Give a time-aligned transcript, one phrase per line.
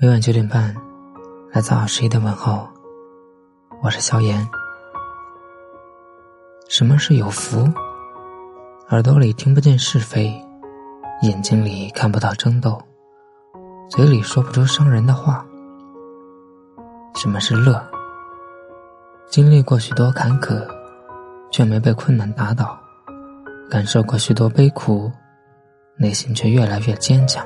[0.00, 0.72] 每晚九点半，
[1.50, 2.68] 来自二十一的问候，
[3.82, 4.48] 我是萧炎。
[6.68, 7.68] 什么是有福？
[8.90, 10.32] 耳朵里听不见是非，
[11.22, 12.80] 眼睛里看不到争斗，
[13.90, 15.44] 嘴里说不出伤人的话。
[17.16, 17.84] 什么是乐？
[19.26, 20.64] 经历过许多坎坷，
[21.50, 22.66] 却没被困难打倒；
[23.68, 25.10] 感受过许多悲苦，
[25.96, 27.44] 内心却越来越坚强。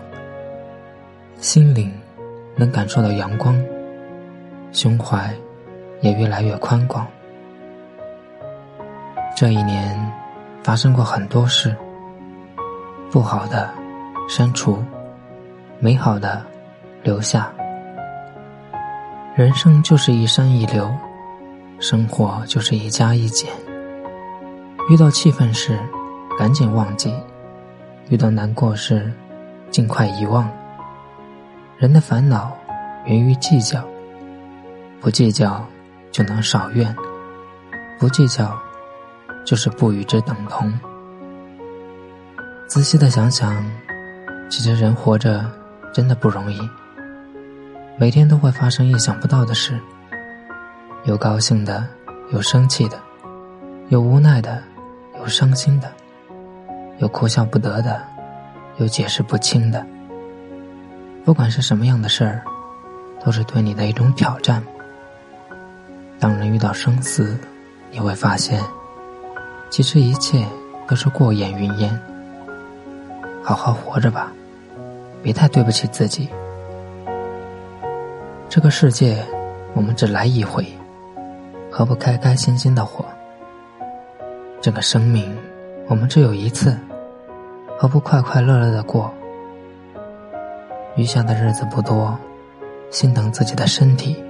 [1.39, 1.91] 心灵。
[2.57, 3.61] 能感受到阳光，
[4.73, 5.35] 胸怀
[6.01, 7.07] 也越来越宽广。
[9.35, 10.13] 这一年
[10.63, 11.75] 发生过很多事，
[13.11, 13.71] 不好的
[14.29, 14.83] 删除，
[15.79, 16.43] 美好的
[17.03, 17.53] 留下。
[19.35, 20.95] 人生就是一山一流，
[21.81, 23.51] 生活就是一加一减。
[24.91, 25.79] 遇到气愤时，
[26.39, 27.11] 赶紧忘记；
[28.11, 29.11] 遇到难过时，
[29.71, 30.47] 尽快遗忘。
[31.83, 32.57] 人的烦恼
[33.07, 33.85] 源于计较，
[35.01, 35.67] 不计较
[36.13, 36.95] 就能少怨，
[37.99, 38.57] 不计较
[39.45, 40.73] 就是不与之等同。
[42.69, 43.69] 仔细的想想，
[44.49, 45.45] 其实人活着
[45.93, 46.61] 真的不容易，
[47.99, 49.77] 每天都会发生意想不到的事，
[51.03, 51.85] 有高兴的，
[52.31, 52.97] 有生气的，
[53.89, 54.63] 有无奈的，
[55.19, 55.93] 有伤心的，
[56.99, 58.01] 有哭笑不得的，
[58.77, 59.85] 有解释不清的。
[61.25, 62.43] 不管是什么样的事儿，
[63.25, 64.63] 都是对你的一种挑战。
[66.19, 67.39] 当人遇到生死，
[67.91, 68.61] 你会发现，
[69.71, 70.45] 其实一切
[70.89, 71.97] 都是过眼云烟。
[73.43, 74.33] 好好活着吧，
[75.23, 76.29] 别太对不起自己。
[78.49, 79.25] 这个世界，
[79.75, 80.67] 我们只来一回，
[81.71, 83.05] 何不开开心心的活？
[84.61, 85.33] 这个生命，
[85.89, 86.77] 我们只有一次，
[87.79, 89.13] 何不快快乐乐的过？
[90.95, 92.19] 余下的日子不多，
[92.91, 94.23] 心疼自己的身体，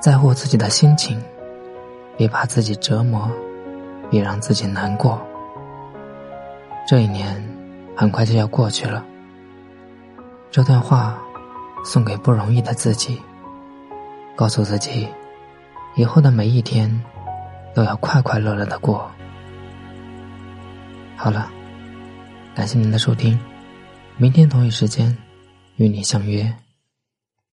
[0.00, 1.22] 在乎自己的心情，
[2.16, 3.30] 别把自己折磨，
[4.10, 5.18] 别让自己难过。
[6.86, 7.42] 这一年
[7.96, 9.02] 很快就要过去了，
[10.50, 11.18] 这段话
[11.84, 13.20] 送给不容易的自己，
[14.36, 15.08] 告诉自己，
[15.96, 17.02] 以后的每一天
[17.74, 19.10] 都要快快乐乐的过。
[21.16, 21.50] 好了，
[22.54, 23.40] 感谢您的收听，
[24.18, 25.16] 明天同一时间。
[25.78, 26.67] 与你相约。